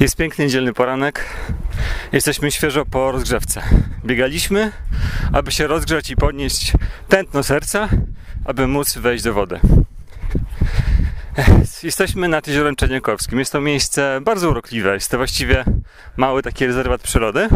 Jest 0.00 0.16
piękny 0.16 0.44
niedzielny 0.44 0.72
poranek. 0.72 1.24
Jesteśmy 2.12 2.50
świeżo 2.50 2.86
po 2.86 3.12
rozgrzewce. 3.12 3.62
Biegaliśmy, 4.04 4.72
aby 5.32 5.52
się 5.52 5.66
rozgrzać 5.66 6.10
i 6.10 6.16
podnieść 6.16 6.72
tętno 7.08 7.42
serca, 7.42 7.88
aby 8.44 8.66
móc 8.66 8.98
wejść 8.98 9.24
do 9.24 9.34
wody. 9.34 9.60
Jesteśmy 11.82 12.28
nad 12.28 12.46
jeziorem 12.46 12.76
Czerniakowskim. 12.76 13.38
Jest 13.38 13.52
to 13.52 13.60
miejsce 13.60 14.20
bardzo 14.22 14.50
urokliwe. 14.50 14.94
Jest 14.94 15.10
to 15.10 15.16
właściwie 15.16 15.64
mały 16.16 16.42
taki 16.42 16.66
rezerwat 16.66 17.02
przyrody. 17.02 17.48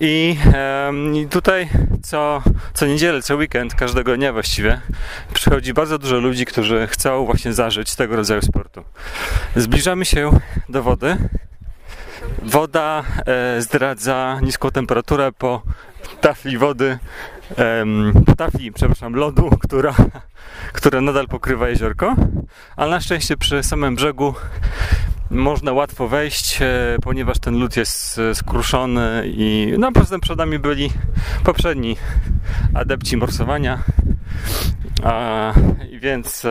I 0.00 0.36
tutaj 1.30 1.68
co, 2.02 2.42
co 2.74 2.86
niedzielę, 2.86 3.22
co 3.22 3.36
weekend, 3.36 3.74
każdego 3.74 4.16
dnia 4.16 4.32
właściwie 4.32 4.80
przychodzi 5.34 5.74
bardzo 5.74 5.98
dużo 5.98 6.18
ludzi, 6.18 6.44
którzy 6.46 6.86
chcą 6.86 7.26
właśnie 7.26 7.52
zażyć 7.52 7.94
tego 7.94 8.16
rodzaju 8.16 8.42
sportu. 8.42 8.84
Zbliżamy 9.56 10.04
się 10.04 10.30
do 10.68 10.82
wody. 10.82 11.16
Woda 12.42 13.02
e, 13.26 13.62
zdradza 13.62 14.40
niską 14.42 14.70
temperaturę 14.70 15.32
po 15.32 15.62
tafli 16.20 16.58
wody, 16.58 16.98
po 18.26 18.34
tafli, 18.36 18.72
przepraszam, 18.72 19.14
lodu, 19.14 19.50
która, 19.60 19.94
która 20.72 21.00
nadal 21.00 21.28
pokrywa 21.28 21.68
jeziorko, 21.68 22.16
ale 22.76 22.90
na 22.90 23.00
szczęście 23.00 23.36
przy 23.36 23.62
samym 23.62 23.96
brzegu 23.96 24.34
można 25.30 25.72
łatwo 25.72 26.08
wejść, 26.08 26.62
e, 26.62 26.96
ponieważ 27.02 27.38
ten 27.38 27.58
lód 27.58 27.76
jest 27.76 28.18
e, 28.18 28.34
skruszony 28.34 29.22
i 29.26 29.74
no 29.78 29.92
poza 29.92 30.10
tym 30.10 30.20
przed 30.20 30.38
nami 30.38 30.58
byli 30.58 30.90
poprzedni 31.44 31.96
adepci 32.74 33.16
morsowania, 33.16 33.78
a, 35.04 35.52
więc, 36.00 36.46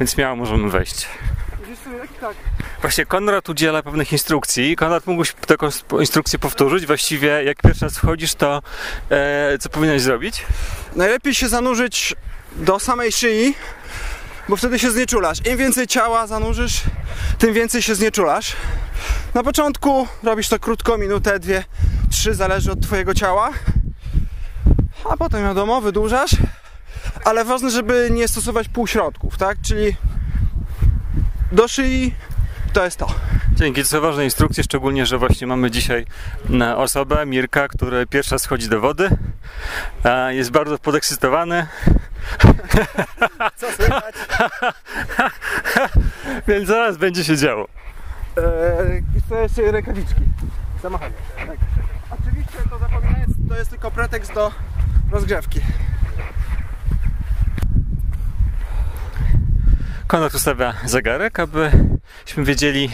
więc 0.00 0.14
śmiało 0.14 0.36
możemy 0.36 0.70
wejść. 0.70 1.08
Tak. 2.20 2.36
Właśnie 2.80 3.06
Konrad 3.06 3.48
udziela 3.48 3.82
pewnych 3.82 4.12
instrukcji. 4.12 4.76
Konrad 4.76 5.06
mógłbyś 5.06 5.32
taką 5.46 5.68
instrukcję 6.00 6.38
powtórzyć? 6.38 6.86
Właściwie 6.86 7.44
jak 7.44 7.58
pierwszy 7.62 7.84
raz 7.84 7.98
wchodzisz, 7.98 8.34
to 8.34 8.62
e, 9.10 9.58
co 9.58 9.68
powinieneś 9.68 10.02
zrobić? 10.02 10.46
Najlepiej 10.96 11.34
się 11.34 11.48
zanurzyć 11.48 12.14
do 12.56 12.78
samej 12.78 13.12
szyi, 13.12 13.54
bo 14.48 14.56
wtedy 14.56 14.78
się 14.78 14.90
znieczulasz. 14.90 15.46
Im 15.46 15.56
więcej 15.56 15.86
ciała 15.86 16.26
zanurzysz, 16.26 16.82
tym 17.38 17.54
więcej 17.54 17.82
się 17.82 17.94
znieczulasz. 17.94 18.56
Na 19.34 19.42
początku 19.42 20.08
robisz 20.22 20.48
to 20.48 20.58
krótko, 20.58 20.98
minutę, 20.98 21.38
dwie, 21.38 21.64
trzy, 22.10 22.34
zależy 22.34 22.72
od 22.72 22.80
twojego 22.80 23.14
ciała. 23.14 23.50
A 25.10 25.16
potem 25.16 25.44
wiadomo, 25.44 25.80
wydłużasz. 25.80 26.30
Ale 27.24 27.44
ważne, 27.44 27.70
żeby 27.70 28.08
nie 28.10 28.28
stosować 28.28 28.68
półśrodków, 28.68 29.38
tak? 29.38 29.58
Czyli 29.62 29.96
do 31.52 31.68
szyi 31.68 32.14
to 32.72 32.84
jest 32.84 32.96
to. 32.96 33.06
Dzięki, 33.52 33.82
to 33.82 33.88
są 33.88 34.00
ważne 34.00 34.24
instrukcje, 34.24 34.64
szczególnie, 34.64 35.06
że 35.06 35.18
właśnie 35.18 35.46
mamy 35.46 35.70
dzisiaj 35.70 36.06
e, 36.60 36.76
osobę, 36.76 37.26
Mirka, 37.26 37.68
który 37.68 38.06
pierwszy 38.06 38.34
raz 38.34 38.46
wchodzi 38.46 38.68
do 38.68 38.80
wody. 38.80 39.10
Jest 40.30 40.50
bardzo 40.50 40.78
podekscytowany. 40.78 41.66
Co 43.56 43.72
słychać? 43.72 44.14
Więc 46.48 46.68
zaraz 46.68 46.96
będzie 46.96 47.24
się 47.24 47.36
działo. 47.36 47.66
Eee, 48.36 49.02
to 49.28 49.38
jeszcze 49.38 49.72
rękawiczki. 49.72 50.20
Zamachanie. 50.82 51.14
Tak. 51.36 51.56
Oczywiście 52.10 52.58
to 52.70 52.78
zapominając, 52.78 53.32
to 53.48 53.56
jest 53.56 53.70
tylko 53.70 53.90
pretekst 53.90 54.34
do 54.34 54.52
rozgrzewki. 55.10 55.60
Konrad 60.10 60.34
ustawia 60.34 60.74
zegarek, 60.84 61.40
abyśmy 61.40 62.44
wiedzieli, 62.44 62.90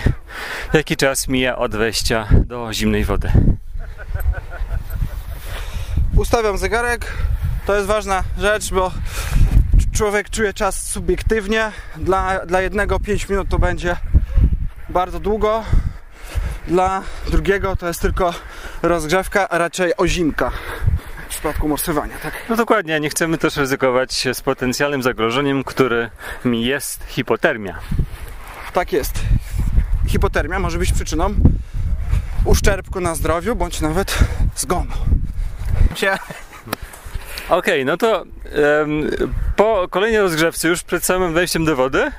jaki 0.72 0.97
czas 0.97 1.28
mija 1.28 1.56
od 1.56 1.77
wejścia 1.77 2.27
do 2.47 2.73
zimnej 2.73 3.05
wody. 3.05 3.33
Ustawiam 6.17 6.58
zegarek. 6.58 7.13
To 7.67 7.77
jest 7.77 7.86
ważna 7.86 8.24
rzecz, 8.39 8.70
bo 8.70 8.92
człowiek 9.92 10.30
czuje 10.30 10.55
czas 10.55 10.89
subiektywnie. 10.90 11.73
Dla, 11.96 12.46
dla 12.46 12.61
jednego 12.61 13.01
5 13.01 13.29
minut 13.29 13.48
to 13.48 13.58
będzie 13.58 13.96
bardzo 14.89 15.20
długo. 15.20 15.64
Dla 16.69 17.02
drugiego 17.30 17.77
to 17.77 17.89
jest 17.89 18.01
tylko 18.01 18.35
rozgrzewka, 18.83 19.48
a 19.48 19.58
raczej 19.58 19.96
ozimka 19.96 20.51
przypadku 21.46 21.68
morsowania. 21.68 22.18
Tak? 22.23 22.34
No 22.48 22.57
dokładnie, 22.57 23.01
nie 23.01 23.11
chcemy 23.11 23.39
też 23.39 23.57
ryzykować 23.57 24.29
z 24.33 24.40
potencjalnym 24.40 25.02
zagrożeniem, 25.02 25.64
którym 25.64 26.11
jest 26.45 27.05
hipotermia. 27.05 27.79
tak 28.73 28.92
jest. 28.92 29.23
Hipotermia 30.07 30.58
może 30.58 30.79
być 30.79 30.92
przyczyną 30.92 31.34
uszczerbku 32.45 33.01
na 33.01 33.14
zdrowiu, 33.14 33.57
bądź 33.57 33.80
nawet 33.80 34.18
zgonu. 34.57 34.92
Się 35.95 36.18
Okej, 37.48 37.84
no 37.84 37.96
to 37.96 38.23
em, 38.23 39.11
po 39.57 39.89
kolejnej 39.90 40.20
rozgrzewce, 40.20 40.68
już 40.68 40.83
przed 40.83 41.05
samym 41.05 41.33
wejściem 41.34 41.64
do 41.64 41.77
wody, 41.77 42.13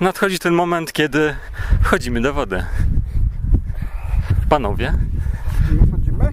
nadchodzi 0.00 0.38
ten 0.38 0.54
moment, 0.54 0.92
kiedy 0.92 1.34
wchodzimy 1.82 2.20
do 2.20 2.34
wody. 2.34 2.64
Panowie, 4.48 4.92
Wchodzimy? 5.88 6.32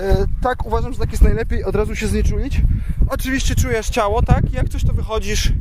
Tak. 0.00 0.18
E, 0.18 0.26
tak, 0.42 0.66
uważam, 0.66 0.92
że 0.92 0.98
tak 0.98 1.10
jest 1.10 1.22
najlepiej 1.22 1.64
od 1.64 1.76
razu 1.76 1.96
się 1.96 2.06
znieczulić. 2.06 2.62
Oczywiście 3.08 3.54
czujesz 3.54 3.88
ciało, 3.88 4.22
tak? 4.22 4.52
Jak 4.52 4.68
coś 4.68 4.84
to 4.84 4.92
wychodzisz, 4.92 5.52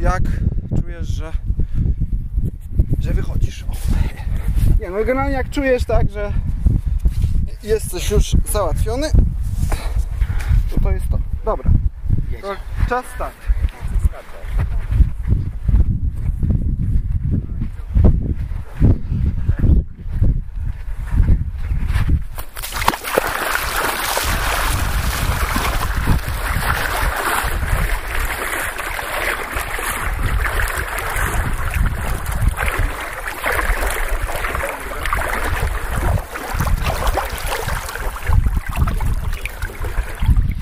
jak 0.00 0.22
czujesz, 0.82 1.08
że 1.08 1.32
że 3.00 3.14
wychodzisz. 3.14 3.62
O. 3.62 3.72
Nie, 4.80 4.90
no 4.90 4.96
generalnie 4.96 5.34
jak 5.34 5.50
czujesz 5.50 5.84
tak, 5.84 6.10
że 6.10 6.32
jesteś 7.62 8.10
już 8.10 8.36
załatwiony, 8.52 9.10
to 10.74 10.80
to 10.80 10.90
jest 10.90 11.08
to. 11.08 11.18
Dobra. 11.44 11.70
To 12.42 12.56
czas 12.88 13.04
start. 13.14 13.47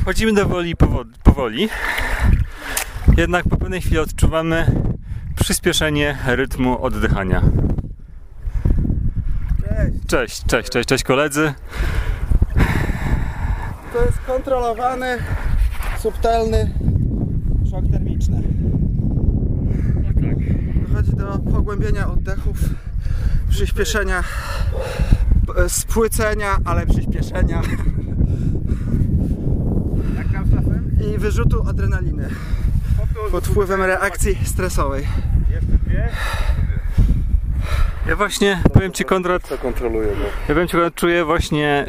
Wchodzimy 0.06 0.33
do 0.33 0.49
woli 0.49 0.77
powoli, 0.77 1.11
powoli. 1.22 1.69
Jednak 3.17 3.49
po 3.49 3.56
pewnej 3.56 3.81
chwili 3.81 3.99
odczuwamy 3.99 4.67
przyspieszenie 5.41 6.19
rytmu 6.27 6.83
oddychania. 6.83 7.43
Cześć. 9.69 10.06
Cześć, 10.06 10.45
cześć, 10.47 10.71
cześć, 10.71 10.89
cześć 10.89 11.05
koledzy. 11.05 11.53
To 13.93 14.05
jest 14.05 14.19
kontrolowany, 14.27 15.19
subtelny 15.99 16.71
szok 17.71 17.84
termiczny. 17.93 18.43
Dochodzi 20.89 21.12
do 21.16 21.39
pogłębienia 21.39 22.09
oddechów, 22.09 22.59
przyspieszenia, 23.50 24.22
p- 25.47 25.69
spłycenia, 25.69 26.56
ale 26.65 26.87
przyspieszenia. 26.87 27.62
I 31.15 31.19
wyrzutu 31.19 31.69
adrenaliny 31.69 32.28
pod 33.30 33.47
wpływem 33.47 33.83
reakcji 33.83 34.39
stresowej. 34.45 35.07
Ja 38.09 38.16
właśnie, 38.16 38.63
powiem 38.72 38.92
Ci 38.92 39.04
Konrad, 39.04 39.48
To 39.48 39.59
kontroluje 39.59 40.09
go. 40.09 40.25
ja 40.48 40.54
powiem 40.54 40.69
Ci 40.69 40.72
Konrad, 40.72 40.95
czuję 40.95 41.25
właśnie 41.25 41.86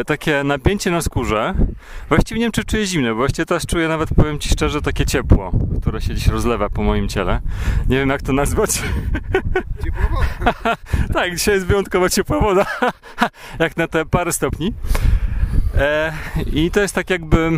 e, 0.00 0.04
takie 0.04 0.44
napięcie 0.44 0.90
na 0.90 1.00
skórze. 1.02 1.54
Właściwie 2.08 2.38
nie 2.40 2.44
wiem 2.44 2.52
czy 2.52 2.64
czuję 2.64 2.86
zimno, 2.86 3.08
bo 3.08 3.14
właściwie 3.14 3.46
teraz 3.46 3.66
czuję 3.66 3.88
nawet, 3.88 4.08
powiem 4.16 4.38
Ci 4.38 4.48
szczerze, 4.48 4.82
takie 4.82 5.06
ciepło, 5.06 5.52
które 5.80 6.00
się 6.00 6.14
dziś 6.14 6.26
rozlewa 6.26 6.70
po 6.70 6.82
moim 6.82 7.08
ciele. 7.08 7.40
Nie 7.88 7.96
wiem 7.98 8.08
jak 8.08 8.22
to 8.22 8.32
nazwać. 8.32 8.82
tak, 11.14 11.34
dzisiaj 11.34 11.54
jest 11.54 11.66
wyjątkowo 11.66 12.08
ciepła 12.08 12.40
woda, 12.40 12.66
jak 13.58 13.76
na 13.76 13.88
te 13.88 14.06
parę 14.06 14.32
stopni. 14.32 14.74
E, 15.74 16.12
I 16.52 16.70
to 16.70 16.80
jest 16.80 16.94
tak 16.94 17.10
jakby 17.10 17.50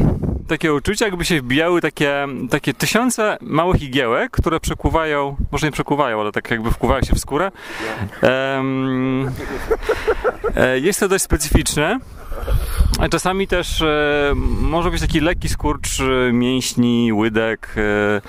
takie 0.52 0.74
uczucie, 0.74 1.04
jakby 1.04 1.24
się 1.24 1.40
wbijały 1.40 1.80
takie, 1.80 2.26
takie 2.50 2.74
tysiące 2.74 3.38
małych 3.40 3.82
igiełek, 3.82 4.30
które 4.30 4.60
przekuwają, 4.60 5.36
może 5.52 5.66
nie 5.66 5.72
przekuwają, 5.72 6.20
ale 6.20 6.32
tak 6.32 6.50
jakby 6.50 6.70
wkuwają 6.70 7.02
się 7.02 7.14
w 7.14 7.18
skórę. 7.18 7.50
E, 10.56 10.78
jest 10.78 11.00
to 11.00 11.08
dość 11.08 11.24
specyficzne. 11.24 11.98
A 12.98 13.08
Czasami 13.08 13.48
też 13.48 13.82
e, 13.82 14.32
może 14.60 14.90
być 14.90 15.00
taki 15.00 15.20
lekki 15.20 15.48
skurcz 15.48 16.00
e, 16.00 16.32
mięśni, 16.32 17.12
łydek, 17.12 17.74
e, 17.76 18.20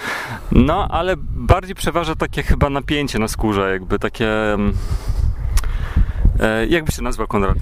no 0.51 0.87
ale 0.91 1.13
bardziej 1.17 1.75
przeważa 1.75 2.15
takie 2.15 2.43
chyba 2.43 2.69
napięcie 2.69 3.19
na 3.19 3.27
skórze, 3.27 3.71
jakby 3.71 3.99
takie... 3.99 4.53
mm, 4.53 4.73
E, 6.39 6.65
jak 6.65 6.83
by 6.83 6.91
się 6.91 7.01
nazwał 7.01 7.27
Konrad? 7.27 7.57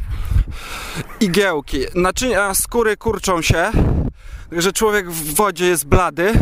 Igiełki. 1.20 1.80
Naczynia 1.96 2.54
skóry 2.54 2.98
kurczą 2.98 3.42
się, 3.42 3.72
że 4.52 4.74
człowiek 4.74 5.12
w 5.12 5.36
wodzie 5.36 5.66
jest 5.66 5.86
blady, 5.88 6.34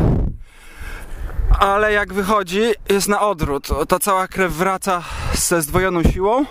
ale 1.60 1.94
jak 1.94 2.14
wychodzi, 2.14 2.62
jest 2.90 3.08
na 3.08 3.22
odwrót. 3.22 3.68
Ta 3.88 4.00
cała 4.00 4.28
krew 4.28 4.54
wraca 4.54 5.04
ze 5.34 5.62
zdwojoną 5.62 6.04
siłą. 6.04 6.46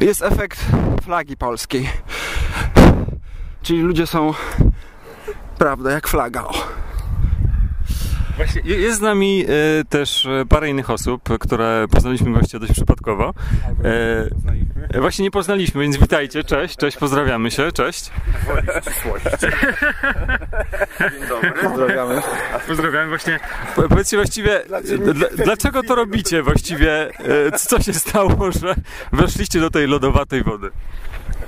Jest 0.00 0.22
efekt 0.22 0.60
flagi 1.02 1.36
polskiej. 1.36 1.90
Czyli 3.62 3.82
ludzie 3.82 4.06
są, 4.06 4.34
prawda, 5.58 5.90
jak 5.90 6.08
flaga. 6.08 6.44
O. 6.44 6.83
Właśnie 8.36 8.62
je- 8.64 8.76
jest 8.80 8.98
z 8.98 9.00
nami 9.00 9.44
e, 9.80 9.84
też 9.84 10.26
e, 10.26 10.44
parę 10.48 10.68
innych 10.68 10.90
osób, 10.90 11.22
które 11.40 11.86
poznaliśmy 11.90 12.30
właściwie 12.32 12.60
dość 12.60 12.72
przypadkowo. 12.72 13.34
E, 14.94 15.00
właśnie 15.00 15.22
nie 15.22 15.30
poznaliśmy, 15.30 15.82
więc 15.82 15.96
witajcie, 15.96 16.44
cześć, 16.44 16.76
cześć, 16.76 16.96
pozdrawiamy 16.96 17.50
się, 17.50 17.72
cześć. 17.72 18.10
Pozdrawiamy. 21.62 22.22
Pozdrawiam 22.68 23.08
właśnie. 23.08 23.40
Po- 23.76 23.88
Powiedzcie 23.88 24.16
właściwie, 24.16 24.62
dla, 25.14 25.28
dlaczego 25.44 25.82
to 25.82 25.94
robicie 25.94 26.42
właściwie? 26.42 27.08
E, 27.18 27.58
Co 27.58 27.80
się 27.82 27.92
stało, 27.92 28.52
że 28.62 28.74
weszliście 29.12 29.60
do 29.60 29.70
tej 29.70 29.86
lodowatej 29.86 30.42
wody? 30.42 30.70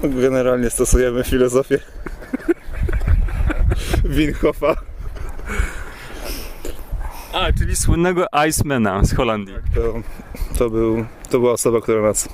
Generalnie 0.03 0.71
stosujemy 0.71 1.25
filozofię 1.25 1.79
Winhofa. 4.05 4.75
A, 7.33 7.53
czyli 7.59 7.77
słynnego 7.77 8.27
Icemana 8.49 9.05
z 9.05 9.15
Holandii. 9.15 9.55
To, 9.75 9.81
to, 10.59 10.71
był, 10.71 11.07
to 11.31 11.39
była 11.39 11.53
osoba, 11.53 11.81
która 11.81 12.03
nas 12.03 12.29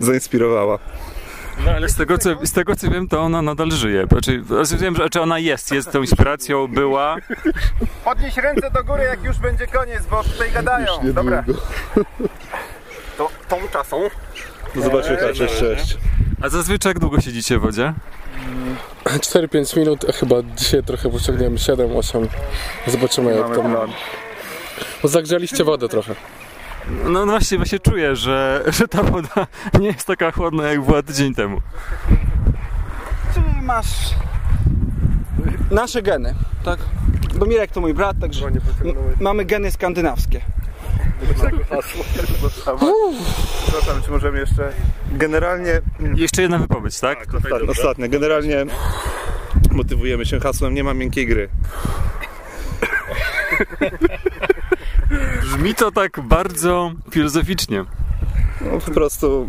zainspirowała. 0.00 0.78
No 1.64 1.70
ale 1.70 1.88
z 1.88 1.96
tego, 1.96 2.18
co, 2.18 2.46
z 2.46 2.52
tego 2.52 2.76
co 2.76 2.90
wiem, 2.90 3.08
to 3.08 3.20
ona 3.20 3.42
nadal 3.42 3.70
żyje. 3.70 4.06
Znaczy, 4.06 4.42
znaczy 4.46 4.76
wiem, 4.76 4.96
że 4.96 5.10
czy 5.10 5.20
ona 5.20 5.38
jest, 5.38 5.72
jest 5.72 5.92
tą 5.92 6.00
inspiracją, 6.00 6.68
była. 6.68 7.16
Podnieś 8.04 8.36
ręce 8.36 8.70
do 8.70 8.84
góry, 8.84 9.02
jak 9.02 9.24
już 9.24 9.38
będzie 9.38 9.66
koniec, 9.66 10.06
bo 10.10 10.22
tutaj 10.24 10.50
gadają. 10.52 10.86
Dobra, 11.14 11.44
to 13.18 13.30
tą 13.48 13.56
czasą. 13.72 14.02
No 14.74 14.82
zobaczmy, 14.82 15.16
tak, 15.16 15.32
cześć, 15.32 15.58
cześć. 15.58 15.98
A 16.42 16.48
zazwyczaj 16.48 16.90
jak 16.90 16.98
długo 16.98 17.20
siedzicie 17.20 17.58
w 17.58 17.62
wodzie? 17.62 17.94
4-5 19.04 19.78
minut, 19.78 20.04
a 20.08 20.12
chyba 20.12 20.36
dzisiaj 20.56 20.82
trochę 20.82 21.10
pociągniemy 21.10 21.56
7-8. 21.56 22.26
Zobaczymy 22.86 23.36
jak 23.36 23.54
to 23.54 23.62
ma. 23.62 23.86
Bo 25.02 25.08
zagrzaliście 25.08 25.64
wodę 25.64 25.88
trochę. 25.88 26.14
No, 27.04 27.10
no 27.10 27.26
właśnie, 27.26 27.56
właśnie 27.58 27.78
czuję, 27.78 28.16
że, 28.16 28.64
że 28.66 28.88
ta 28.88 29.02
woda 29.02 29.46
nie 29.80 29.86
jest 29.86 30.06
taka 30.06 30.30
chłodna 30.30 30.68
jak 30.68 30.80
była 30.80 31.02
tydzień 31.02 31.34
temu. 31.34 31.60
Czyli 33.34 33.62
masz 33.62 33.86
nasze 35.70 36.02
geny, 36.02 36.34
tak? 36.64 36.78
Bo 37.34 37.46
Mirek 37.46 37.70
to 37.70 37.80
mój 37.80 37.94
brat, 37.94 38.16
także 38.20 38.50
mamy 39.20 39.44
geny 39.44 39.70
skandynawskie. 39.70 40.40
Przepraszam, 43.62 44.02
czy 44.04 44.10
możemy 44.10 44.38
jeszcze... 44.38 44.72
Generalnie... 45.12 45.80
Jeszcze 46.14 46.42
jedna 46.42 46.58
wypowiedź, 46.58 47.00
tak? 47.00 47.34
Ostatnie, 47.34 47.68
ostatnie. 47.68 48.08
Generalnie 48.08 48.66
motywujemy 49.70 50.26
się 50.26 50.40
hasłem 50.40 50.74
nie 50.74 50.84
ma 50.84 50.94
miękkiej 50.94 51.26
gry. 51.26 51.48
Brzmi 55.42 55.74
to 55.74 55.90
tak 55.92 56.20
bardzo 56.20 56.92
filozoficznie. 57.10 57.84
No, 58.60 58.80
po 58.80 58.90
prostu 58.90 59.48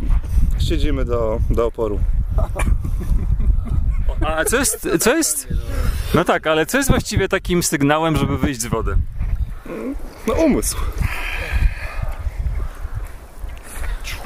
siedzimy 0.59 1.05
do, 1.05 1.39
do 1.49 1.65
oporu. 1.65 1.99
A 4.25 4.45
co 4.45 4.57
jest, 4.57 4.87
co 4.99 5.15
jest? 5.15 5.47
No 6.13 6.23
tak, 6.23 6.47
ale 6.47 6.65
co 6.65 6.77
jest 6.77 6.89
właściwie 6.89 7.27
takim 7.29 7.63
sygnałem, 7.63 8.17
żeby 8.17 8.37
wyjść 8.37 8.61
z 8.61 8.65
wody? 8.65 8.95
No 10.27 10.33
umysł. 10.33 10.77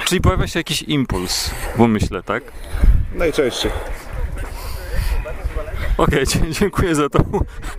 Czyli 0.05 0.21
pojawia 0.21 0.47
się 0.47 0.59
jakiś 0.59 0.81
impuls 0.81 1.49
w 1.75 1.79
umyśle, 1.79 2.23
tak? 2.23 2.43
Najczęściej. 3.15 3.71
Okej, 5.97 6.25
dzie- 6.27 6.51
dziękuję 6.51 6.95
za 6.95 7.09
tą 7.09 7.19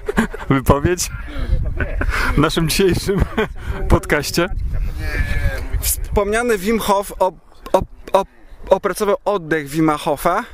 wypowiedź 0.51 1.11
w 2.35 2.39
naszym 2.39 2.69
dzisiejszym 2.69 3.25
podcaście. 3.89 4.49
Wspomniany 5.81 6.59
Wim 6.59 6.79
Hof 6.79 7.13
op, 7.19 7.35
op, 7.73 7.85
op, 8.13 8.29
opracował 8.71 9.17
oddech 9.25 9.69
Wima 9.69 9.97
Hofa. 9.99 10.45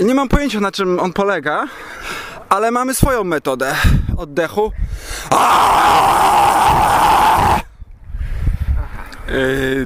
Nie 0.00 0.14
mam 0.14 0.28
pojęcia 0.28 0.60
na 0.60 0.72
czym 0.72 1.00
on 1.00 1.12
polega, 1.12 1.64
ale 2.48 2.70
mamy 2.70 2.94
swoją 2.94 3.24
metodę 3.24 3.74
oddechu. 4.16 4.72
Yy, 5.32 5.38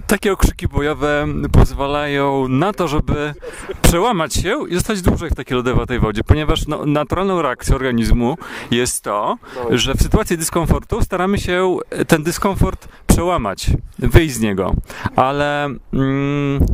takie 0.06 0.32
okrzyki 0.32 0.68
bojowe 0.68 1.26
pozwalają 1.52 2.48
na 2.48 2.72
to, 2.72 2.88
żeby 2.88 3.34
przełamać 3.82 4.34
się 4.34 4.68
i 4.68 4.74
zostać 4.74 5.02
dłużej 5.02 5.30
w 5.30 5.34
takiej 5.34 5.56
lodowatej 5.56 6.00
wodzie, 6.00 6.24
ponieważ 6.24 6.66
no, 6.66 6.86
naturalną 6.86 7.42
reakcją 7.42 7.74
organizmu 7.74 8.38
jest 8.70 9.04
to, 9.04 9.38
że 9.70 9.94
w 9.94 10.02
sytuacji 10.02 10.38
dyskomfortu 10.38 11.02
staramy 11.02 11.38
się 11.38 11.76
ten 12.08 12.22
dyskomfort 12.22 12.88
przełamać, 13.06 13.70
wyjść 13.98 14.34
z 14.34 14.40
niego, 14.40 14.74
ale 15.16 15.64
mm, 15.92 16.66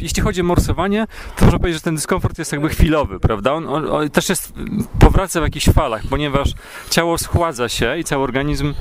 jeśli 0.00 0.22
chodzi 0.22 0.40
o 0.40 0.44
morsowanie, 0.44 1.06
to 1.36 1.44
można 1.44 1.58
powiedzieć, 1.58 1.80
że 1.80 1.84
ten 1.84 1.94
dyskomfort 1.94 2.38
jest 2.38 2.52
jakby 2.52 2.68
chwilowy, 2.68 3.20
prawda? 3.20 3.52
On, 3.52 3.66
on, 3.68 3.90
on 3.90 4.10
też 4.10 4.28
jest, 4.28 4.52
powraca 4.98 5.40
w 5.40 5.42
jakichś 5.42 5.68
falach, 5.68 6.02
ponieważ 6.10 6.54
ciało 6.90 7.18
schładza 7.18 7.68
się 7.68 7.98
i 7.98 8.04
cały 8.04 8.24
organizm 8.24 8.74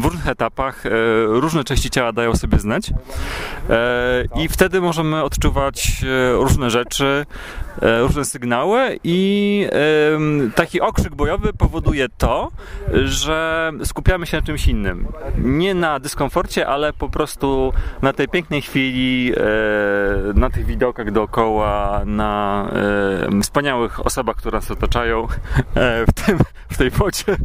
w 0.00 0.04
różnych 0.04 0.28
etapach 0.28 0.86
e, 0.86 0.90
różne 1.26 1.64
części 1.64 1.90
ciała 1.90 2.12
dają 2.12 2.36
sobie 2.36 2.58
znać 2.58 2.90
e, 2.90 4.24
i 4.36 4.48
wtedy 4.48 4.80
możemy 4.80 5.22
odczuwać 5.22 6.04
e, 6.04 6.32
różne 6.32 6.70
rzeczy, 6.70 7.26
różne 7.82 8.24
sygnały 8.24 8.98
i 9.04 9.66
taki 10.54 10.80
okrzyk 10.80 11.14
bojowy 11.14 11.52
powoduje 11.52 12.08
to, 12.08 12.50
że 13.04 13.70
skupiamy 13.84 14.26
się 14.26 14.36
na 14.36 14.42
czymś 14.42 14.66
innym. 14.66 15.08
Nie 15.38 15.74
na 15.74 16.00
dyskomforcie, 16.00 16.66
ale 16.66 16.92
po 16.92 17.08
prostu 17.08 17.72
na 18.02 18.12
tej 18.12 18.28
pięknej 18.28 18.62
chwili, 18.62 19.32
na 20.34 20.50
tych 20.50 20.66
widokach 20.66 21.10
dookoła, 21.10 22.02
na 22.06 22.68
wspaniałych 23.42 24.06
osobach, 24.06 24.36
które 24.36 24.58
nas 24.58 24.70
otaczają 24.70 25.26
w, 26.08 26.12
tym, 26.26 26.38
w 26.68 26.78
tej 26.78 26.90
wodzie. 26.90 27.36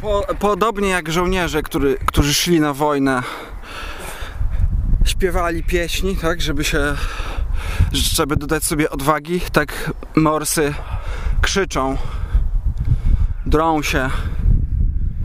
Po, 0.00 0.26
podobnie 0.38 0.88
jak 0.88 1.12
żołnierze, 1.12 1.62
który, 1.62 1.96
którzy 2.06 2.34
szli 2.34 2.60
na 2.60 2.74
wojnę, 2.74 3.22
śpiewali 5.04 5.62
pieśni, 5.62 6.16
tak, 6.16 6.40
żeby 6.40 6.64
się, 6.64 6.94
żeby 7.92 8.36
dodać 8.36 8.64
sobie 8.64 8.90
odwagi, 8.90 9.40
tak 9.52 9.90
morsy 10.16 10.74
krzyczą, 11.42 11.96
drą 13.46 13.82
się, 13.82 14.10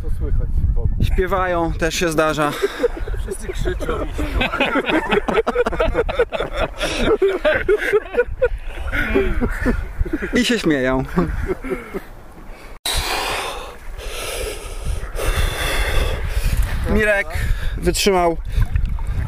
Co 0.02 0.10
słychać 0.18 0.50
wokół? 0.76 1.06
śpiewają, 1.06 1.74
też 1.74 1.96
się 1.96 2.12
zdarza. 2.12 2.52
Wszyscy 3.22 3.48
krzyczą. 3.48 3.94
I 10.34 10.46
się 10.46 10.60
śmieją. 10.60 11.04
Mirek 16.94 17.28
wytrzymał 17.78 18.38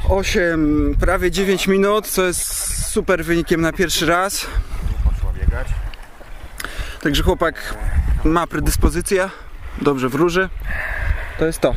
8, 0.10 0.96
prawie 1.00 1.32
9 1.32 1.68
minut, 1.68 2.08
co 2.08 2.24
jest 2.24 2.86
super 2.86 3.26
wynikiem 3.26 3.62
na 3.62 3.74
pierwszy 3.74 4.06
raz. 4.06 4.48
Także 7.02 7.24
chłopak 7.24 7.76
ma 8.24 8.48
predyspozycję, 8.48 9.30
dobrze 9.82 10.10
wróży. 10.10 10.50
To 11.40 11.46
jest 11.46 11.60
to. 11.60 11.76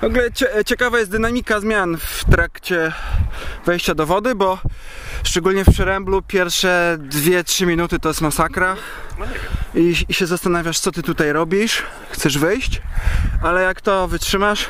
W 0.00 0.04
ogóle 0.04 0.32
cie, 0.32 0.48
ciekawa 0.66 0.98
jest 0.98 1.10
dynamika 1.10 1.60
zmian 1.60 1.96
w 1.96 2.24
trakcie 2.24 2.92
wejścia 3.66 3.94
do 3.94 4.06
wody, 4.06 4.34
bo 4.34 4.58
szczególnie 5.22 5.64
w 5.64 5.70
Przeręblu 5.70 6.22
pierwsze 6.22 6.98
2-3 7.00 7.66
minuty 7.66 7.98
to 7.98 8.08
jest 8.08 8.20
masakra. 8.20 8.76
i, 9.74 9.94
i 10.08 10.14
się 10.14 10.26
zastanawiasz, 10.26 10.78
co 10.80 10.92
ty 10.92 11.02
tutaj 11.02 11.32
robisz, 11.32 11.82
chcesz 12.10 12.38
wyjść, 12.38 12.82
ale 13.42 13.62
jak 13.62 13.80
to 13.80 14.08
wytrzymasz, 14.08 14.68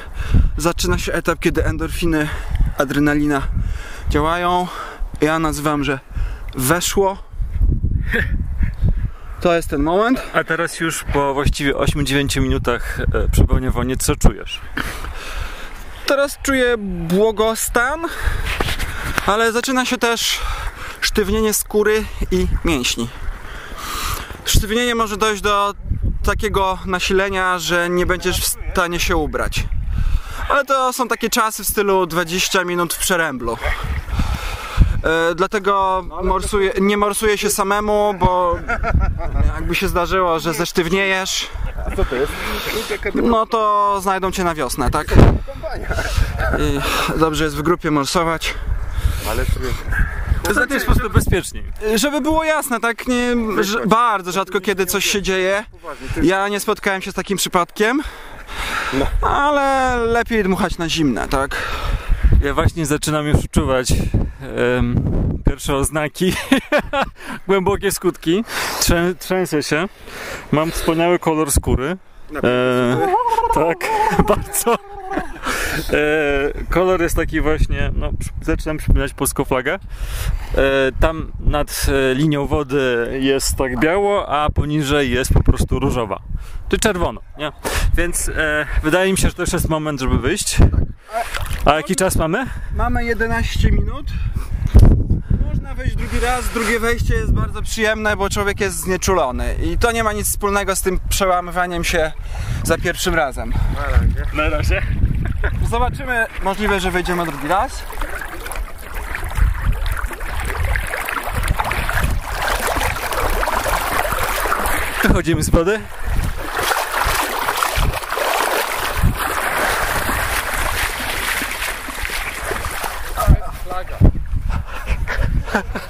zaczyna 0.56 0.98
się 0.98 1.12
etap, 1.12 1.38
kiedy 1.40 1.64
endorfiny, 1.64 2.28
adrenalina 2.78 3.42
działają. 4.10 4.66
Ja 5.20 5.38
nazywam, 5.38 5.84
że 5.84 6.00
weszło. 6.54 7.18
To 9.40 9.54
jest 9.54 9.68
ten 9.68 9.82
moment. 9.82 10.22
A 10.32 10.44
teraz 10.44 10.80
już 10.80 11.04
po 11.12 11.34
właściwie 11.34 11.74
8-9 11.74 12.40
minutach 12.40 13.00
e, 13.00 13.28
przepełnia 13.28 13.70
wonie, 13.70 13.96
co 13.96 14.16
czujesz? 14.16 14.60
Teraz 16.06 16.38
czuję 16.42 16.74
błogostan, 16.78 18.06
ale 19.26 19.52
zaczyna 19.52 19.84
się 19.84 19.98
też 19.98 20.40
sztywnienie 21.00 21.54
skóry 21.54 22.04
i 22.30 22.46
mięśni. 22.64 23.08
Sztywnienie 24.44 24.94
może 24.94 25.16
dojść 25.16 25.42
do 25.42 25.74
takiego 26.24 26.78
nasilenia, 26.86 27.58
że 27.58 27.90
nie 27.90 28.06
będziesz 28.06 28.40
w 28.40 28.46
stanie 28.46 29.00
się 29.00 29.16
ubrać. 29.16 29.64
Ale 30.48 30.64
to 30.64 30.92
są 30.92 31.08
takie 31.08 31.30
czasy 31.30 31.64
w 31.64 31.66
stylu 31.66 32.06
20 32.06 32.64
minut 32.64 32.94
w 32.94 32.98
przeręblu. 32.98 33.58
E, 35.04 35.34
dlatego 35.34 36.04
morsuję, 36.22 36.72
nie 36.80 36.96
morsuję 36.96 37.38
się 37.38 37.50
samemu, 37.50 38.14
bo 38.20 38.58
jakby 39.54 39.74
się 39.74 39.88
zdarzyło, 39.88 40.40
że 40.40 40.54
zesztywniejesz, 40.54 41.48
Co 41.96 42.04
to 42.04 42.16
jest? 42.16 42.32
no 43.14 43.46
to 43.46 43.98
znajdą 44.02 44.30
cię 44.30 44.44
na 44.44 44.54
wiosnę, 44.54 44.90
tak? 44.90 45.06
I 46.58 46.80
dobrze 47.18 47.44
jest 47.44 47.56
w 47.56 47.62
grupie 47.62 47.90
morsować. 47.90 48.54
Ale 49.30 49.44
sobie... 49.44 49.68
To 50.42 50.54
znaczy 50.54 50.74
jest 50.74 50.86
po 50.86 50.92
prostu 50.92 51.10
bezpieczniej. 51.10 51.64
Żeby 51.94 52.20
było 52.20 52.44
jasne, 52.44 52.80
tak 52.80 53.06
nie, 53.06 53.36
że 53.60 53.86
bardzo 53.86 54.32
rzadko 54.32 54.60
kiedy 54.60 54.86
coś 54.86 55.04
się 55.04 55.22
dzieje. 55.22 55.64
Ja 56.22 56.48
nie 56.48 56.60
spotkałem 56.60 57.02
się 57.02 57.12
z 57.12 57.14
takim 57.14 57.38
przypadkiem, 57.38 58.02
ale 59.22 59.96
lepiej 59.96 60.44
dmuchać 60.44 60.78
na 60.78 60.88
zimne, 60.88 61.28
tak? 61.28 61.56
Ja 62.42 62.54
właśnie 62.54 62.86
zaczynam 62.86 63.26
już 63.26 63.36
czuwać 63.50 63.92
em, 63.92 64.94
pierwsze 65.46 65.76
oznaki, 65.76 66.32
głębokie 67.48 67.92
skutki. 67.92 68.44
Trzę, 68.80 69.14
trzęsę 69.18 69.62
się. 69.62 69.86
Mam 70.52 70.70
wspaniały 70.70 71.18
kolor 71.18 71.52
skóry. 71.52 71.96
E, 72.44 73.08
tak, 73.54 73.90
bardzo. 74.28 74.97
E, 75.78 76.64
kolor 76.70 77.02
jest 77.02 77.16
taki 77.16 77.40
właśnie, 77.40 77.90
no, 77.94 78.10
zaczynam 78.42 78.76
przypominać 78.76 79.14
polską 79.14 79.44
flagę. 79.44 79.74
E, 79.74 79.78
tam 81.00 81.32
nad 81.40 81.86
e, 81.88 82.14
linią 82.14 82.46
wody 82.46 83.18
jest 83.20 83.56
tak 83.56 83.80
biało, 83.80 84.28
a 84.28 84.50
poniżej 84.50 85.10
jest 85.10 85.32
po 85.32 85.42
prostu 85.42 85.78
różowa. 85.78 86.20
Czy 86.68 86.78
czerwono, 86.78 87.20
nie? 87.38 87.52
Więc 87.96 88.30
wydaje 88.82 89.12
mi 89.12 89.18
się, 89.18 89.28
że 89.28 89.34
to 89.34 89.42
już 89.42 89.52
jest 89.52 89.68
moment, 89.68 90.00
żeby 90.00 90.18
wyjść. 90.18 90.58
A 91.64 91.74
jaki 91.74 91.96
czas 91.96 92.16
mamy? 92.16 92.46
Mamy 92.74 93.04
11 93.04 93.70
minut. 93.70 94.06
Można 95.48 95.74
wejść 95.74 95.96
drugi 95.96 96.20
raz. 96.20 96.48
Drugie 96.48 96.80
wejście 96.80 97.14
jest 97.14 97.32
bardzo 97.32 97.62
przyjemne, 97.62 98.16
bo 98.16 98.30
człowiek 98.30 98.60
jest 98.60 98.76
znieczulony. 98.76 99.54
I 99.54 99.78
to 99.78 99.92
nie 99.92 100.04
ma 100.04 100.12
nic 100.12 100.26
wspólnego 100.26 100.76
z 100.76 100.82
tym 100.82 101.00
przełamywaniem 101.08 101.84
się 101.84 102.12
za 102.64 102.78
pierwszym 102.78 103.14
razem. 103.14 103.52
Na 104.34 104.48
razie. 104.48 104.82
Zobaczymy. 105.70 106.26
Możliwe, 106.42 106.80
że 106.80 106.90
wejdziemy 106.90 107.24
drugi 107.24 107.48
raz. 107.48 107.82
Wychodzimy 115.02 115.42
z 115.42 115.50
wody. 115.50 115.80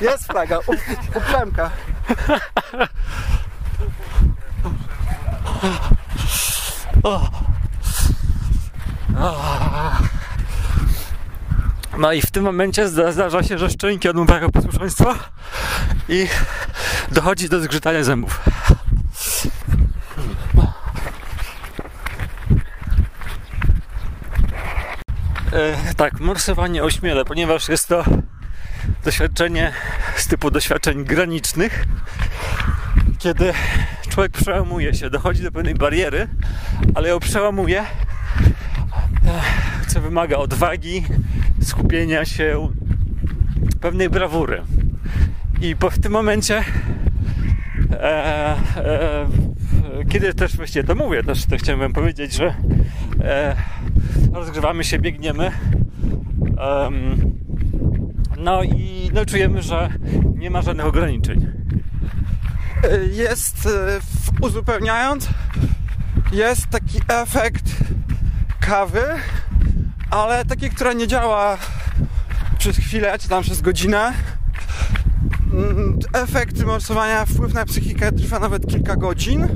Jest 0.00 0.26
flaga. 0.26 0.58
U, 0.58 0.72
uplemka. 1.18 1.70
No 11.98 12.12
i 12.12 12.22
w 12.22 12.30
tym 12.30 12.44
momencie 12.44 12.88
zda- 12.88 13.12
zdarza 13.12 13.42
się, 13.42 13.58
że 13.58 13.70
szczęki 13.70 14.08
odmówiają 14.08 14.50
posłuszeństwa 14.50 15.14
i 16.08 16.26
dochodzi 17.12 17.48
do 17.48 17.60
zgrzytania 17.60 18.04
zębów. 18.04 18.40
E, 25.52 25.94
tak, 25.94 26.20
morsowanie 26.20 26.84
ośmiele, 26.84 27.24
ponieważ 27.24 27.68
jest 27.68 27.88
to 27.88 28.04
doświadczenie 29.04 29.72
z 30.16 30.26
typu 30.28 30.50
doświadczeń 30.50 31.04
granicznych, 31.04 31.84
kiedy 33.18 33.52
człowiek 34.08 34.32
przełamuje 34.32 34.94
się, 34.94 35.10
dochodzi 35.10 35.42
do 35.42 35.52
pewnej 35.52 35.74
bariery, 35.74 36.28
ale 36.94 37.08
ją 37.08 37.20
przełamuje, 37.20 37.86
co 39.86 40.00
wymaga 40.00 40.36
odwagi, 40.36 41.04
skupienia 41.60 42.24
się, 42.24 42.68
pewnej 43.80 44.10
brawury. 44.10 44.62
I 45.60 45.76
po, 45.76 45.90
w 45.90 45.98
tym 45.98 46.12
momencie, 46.12 46.64
e, 47.92 48.56
e, 48.76 49.26
kiedy 50.08 50.34
też 50.34 50.56
właściwie 50.56 50.84
to 50.84 50.94
mówię, 50.94 51.22
też 51.22 51.46
to 51.46 51.56
chciałem 51.56 51.92
powiedzieć, 51.92 52.32
że 52.32 52.54
e, 53.20 53.56
rozgrzewamy 54.32 54.84
się, 54.84 54.98
biegniemy. 54.98 55.50
Em, 56.86 57.32
no 58.38 58.62
i 58.62 59.10
no, 59.14 59.26
czujemy, 59.26 59.62
że 59.62 59.88
nie 60.36 60.50
ma 60.50 60.62
żadnych 60.62 60.86
ograniczeń. 60.86 61.52
Jest, 63.12 63.66
e, 63.66 64.00
uzupełniając, 64.40 65.28
jest 66.32 66.66
taki 66.66 66.98
efekt 67.08 67.64
kawy, 68.68 69.02
ale 70.10 70.44
taki, 70.44 70.70
która 70.70 70.92
nie 70.92 71.06
działa 71.06 71.58
przez 72.58 72.76
chwilę, 72.76 73.18
czy 73.18 73.28
tam 73.28 73.42
przez 73.42 73.60
godzinę. 73.60 74.12
Mm, 75.52 75.98
Efekt 76.12 76.64
morsowania, 76.64 77.26
wpływ 77.26 77.54
na 77.54 77.64
psychikę 77.64 78.12
trwa 78.12 78.38
nawet 78.38 78.66
kilka 78.66 78.96
godzin 78.96 79.48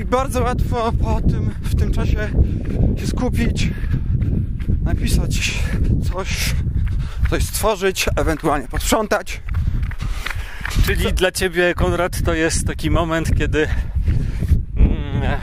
i 0.00 0.04
bardzo 0.04 0.42
łatwo 0.42 0.92
po 0.92 1.20
tym, 1.20 1.54
w 1.62 1.74
tym 1.74 1.92
czasie 1.92 2.30
się 2.96 3.06
skupić, 3.06 3.70
napisać 4.82 5.60
coś, 6.12 6.54
coś 7.30 7.44
stworzyć, 7.44 8.06
ewentualnie 8.16 8.68
posprzątać. 8.68 9.40
Czyli 10.84 11.12
dla 11.12 11.32
ciebie, 11.32 11.74
Konrad, 11.74 12.22
to 12.22 12.34
jest 12.34 12.66
taki 12.66 12.90
moment, 12.90 13.38
kiedy 13.38 13.68
mm, 14.76 15.38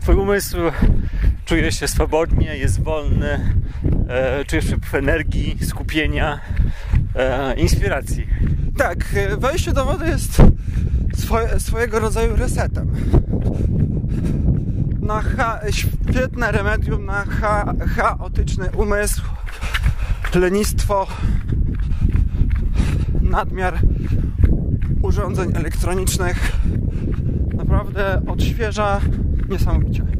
twój 0.00 0.14
umysł 0.14 0.56
czuje 1.52 1.72
się 1.72 1.88
swobodnie, 1.88 2.56
jest 2.56 2.82
wolny, 2.82 3.54
e, 4.08 4.44
czujesz 4.44 4.64
przypływ 4.64 4.94
energii, 4.94 5.58
skupienia, 5.66 6.40
e, 7.16 7.54
inspiracji. 7.54 8.26
Tak, 8.76 9.04
e, 9.14 9.36
wejście 9.36 9.72
do 9.72 9.84
wody 9.84 10.06
jest 10.06 10.42
swoje, 11.14 11.60
swojego 11.60 11.98
rodzaju 11.98 12.36
resetem. 12.36 12.90
Na 15.00 15.22
cha, 15.22 15.60
świetne 15.70 16.52
remedium 16.52 17.04
na 17.04 17.24
cha, 17.24 17.74
chaotyczny 17.96 18.70
umysł, 18.76 19.22
lenistwo, 20.34 21.06
nadmiar 23.20 23.78
urządzeń 25.02 25.52
elektronicznych. 25.56 26.52
Naprawdę 27.54 28.22
odświeża 28.26 29.00
niesamowicie. 29.48 30.12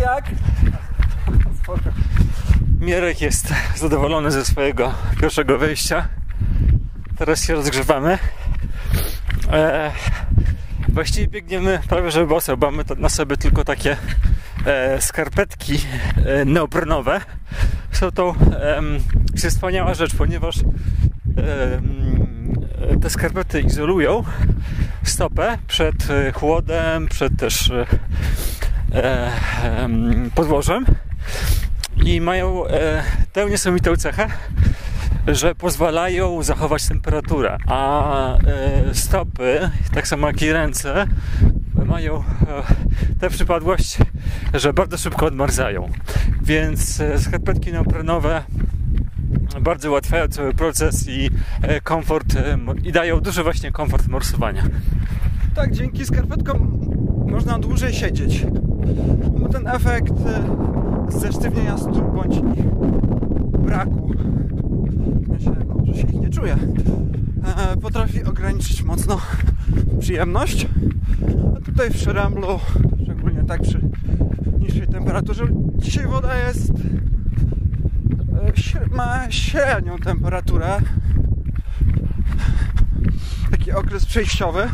Jak? 0.00 0.24
Mierek 2.80 3.20
jest 3.20 3.54
zadowolony 3.76 4.30
ze 4.30 4.44
swojego 4.44 4.94
pierwszego 5.20 5.58
wejścia. 5.58 6.08
Teraz 7.16 7.44
się 7.44 7.54
rozgrzewamy. 7.54 8.18
E, 9.52 9.92
właściwie 10.88 11.26
biegniemy 11.26 11.80
prawie 11.88 12.10
że 12.10 12.26
boso, 12.26 12.56
bo 12.56 12.70
mamy 12.70 12.84
na 12.96 13.08
sobie 13.08 13.36
tylko 13.36 13.64
takie 13.64 13.96
e, 14.66 15.00
skarpetki 15.00 15.78
e, 16.26 16.44
neoprenowe. 16.44 17.20
Są 17.92 18.10
to 18.10 18.34
em, 18.60 18.98
jest 19.32 19.46
wspaniała 19.46 19.94
rzecz, 19.94 20.14
ponieważ 20.14 20.56
e, 20.58 21.80
te 23.00 23.10
skarpety 23.10 23.60
izolują 23.60 24.24
stopę 25.02 25.58
przed 25.68 26.10
e, 26.10 26.32
chłodem, 26.32 27.08
przed 27.08 27.36
też 27.38 27.70
e, 27.70 27.80
e, 27.80 27.86
podłożem 30.34 30.86
i 32.04 32.20
mają 32.20 32.66
e, 32.66 33.02
tę 33.32 33.46
niesamowitą 33.50 33.96
cechę, 33.96 34.28
że 35.26 35.54
pozwalają 35.54 36.42
zachować 36.42 36.88
temperaturę, 36.88 37.58
a 37.66 38.38
e, 38.38 38.94
stopy, 38.94 39.70
tak 39.94 40.08
samo 40.08 40.26
jak 40.26 40.42
i 40.42 40.52
ręce, 40.52 41.06
mają 41.86 42.16
e, 42.16 42.22
tę 43.20 43.30
przypadłość, 43.30 43.98
że 44.54 44.72
bardzo 44.72 44.98
szybko 44.98 45.26
odmarzają. 45.26 45.90
Więc 46.42 47.00
e, 47.00 47.18
skarpetki 47.18 47.72
neoprenowe 47.72 48.42
bardzo 49.60 49.90
ułatwiają 49.90 50.28
cały 50.28 50.54
proces 50.54 51.08
i 51.08 51.30
e, 51.62 51.80
komfort 51.80 52.36
e, 52.36 52.58
i 52.84 52.92
dają 52.92 53.20
duży 53.20 53.42
właśnie 53.42 53.72
komfort 53.72 54.08
morsowania. 54.08 54.62
Tak, 55.54 55.72
dzięki 55.72 56.06
skarpetkom 56.06 56.80
można 57.26 57.58
dłużej 57.58 57.94
siedzieć. 57.94 58.46
Bo 59.40 59.48
ten 59.48 59.66
efekt 59.66 60.14
e, 60.26 60.42
zesztywnienia 61.18 61.78
stóp 61.78 62.14
bądź 62.14 62.40
braku, 63.58 64.10
myślę, 65.28 65.52
no, 65.68 65.84
że 65.84 65.94
się 65.94 66.06
ich 66.06 66.20
nie 66.20 66.30
czuje, 66.30 66.56
e, 67.72 67.76
potrafi 67.76 68.24
ograniczyć 68.24 68.82
mocno 68.82 69.18
przyjemność. 70.00 70.66
A 71.56 71.60
tutaj 71.60 71.90
w 71.90 71.96
Szyremblu, 71.96 72.58
szczególnie 73.02 73.44
tak 73.44 73.62
przy 73.62 73.80
niższej 74.58 74.86
temperaturze, 74.86 75.44
dzisiaj 75.78 76.06
woda 76.06 76.46
jest 76.46 76.70
e, 76.70 76.96
ma 78.96 79.30
średnią 79.30 79.98
temperaturę. 79.98 80.78
Taki 83.50 83.72
okres 83.72 84.06
przejściowy. 84.06 84.68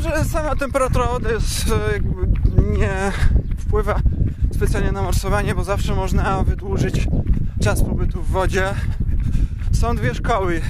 Że 0.00 0.24
sama 0.24 0.56
temperatura 0.56 1.06
wody 1.06 1.32
jest 1.32 1.72
e, 1.72 1.92
jakby 1.92 2.26
nie 2.78 3.12
wpływa 3.58 4.00
specjalnie 4.54 4.92
na 4.92 5.02
morsowanie, 5.02 5.54
bo 5.54 5.64
zawsze 5.64 5.94
można 5.94 6.42
wydłużyć 6.42 7.08
czas 7.62 7.82
pobytu 7.82 8.22
w 8.22 8.28
wodzie. 8.28 8.74
Są 9.72 9.96
dwie 9.96 10.14
szkoły. 10.14 10.60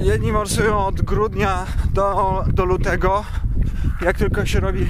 Jedni 0.00 0.32
morsują 0.32 0.86
od 0.86 1.02
grudnia 1.02 1.66
do, 1.92 2.44
do 2.52 2.64
lutego. 2.64 3.24
Jak 4.02 4.18
tylko 4.18 4.46
się 4.46 4.60
robi 4.60 4.86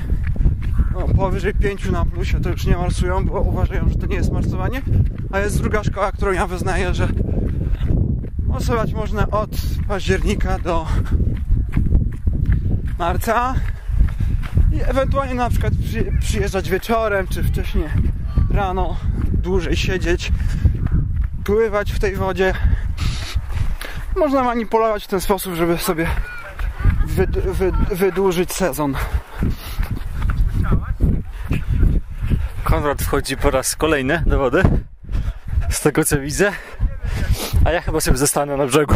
no, 0.95 1.15
powyżej 1.15 1.55
5 1.55 1.91
na 1.91 2.05
plusie, 2.05 2.41
to 2.41 2.51
już 2.51 2.67
nie 2.67 2.77
morsują, 2.77 3.27
bo 3.27 3.41
uważają, 3.41 3.89
że 3.89 3.95
to 3.95 4.07
nie 4.07 4.17
jest 4.17 4.33
morsowanie. 4.33 4.83
A 5.33 5.39
jest 5.39 5.59
druga 5.61 5.85
szkoła, 5.85 6.13
którą 6.13 6.33
ja 6.33 6.47
wyznaję, 6.47 6.95
że 6.95 7.09
morsować 8.47 8.93
można 8.93 9.31
od 9.31 9.51
października 9.89 10.59
do 10.59 10.87
marca 13.04 13.54
i 14.73 14.80
ewentualnie 14.82 15.34
na 15.34 15.50
przykład 15.50 15.73
przy, 15.84 16.12
przyjeżdżać 16.20 16.70
wieczorem 16.70 17.26
czy 17.26 17.42
wcześniej 17.42 17.88
rano, 18.50 18.96
dłużej 19.32 19.76
siedzieć, 19.76 20.32
pływać 21.44 21.92
w 21.92 21.99
tej 21.99 22.16
wodzie. 22.16 22.54
Można 24.16 24.44
manipulować 24.44 25.04
w 25.04 25.08
ten 25.08 25.20
sposób, 25.20 25.54
żeby 25.54 25.78
sobie 25.78 26.06
wyd, 27.06 27.30
wyd, 27.30 27.75
wydłużyć 27.75 28.52
sezon. 28.52 28.94
Konrad 32.64 33.02
wchodzi 33.02 33.37
po 33.37 33.50
raz 33.50 33.76
kolejny 33.76 34.23
do 34.26 34.38
wody, 34.38 34.62
z 35.70 35.80
tego 35.80 36.04
co 36.04 36.20
widzę, 36.20 36.52
a 37.64 37.70
ja 37.70 37.80
chyba 37.80 38.00
sobie 38.00 38.16
zostanę 38.16 38.56
na 38.56 38.66
brzegu. 38.66 38.94